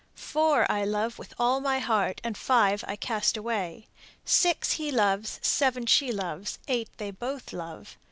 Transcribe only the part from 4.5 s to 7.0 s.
he loves, Seven she loves, Eight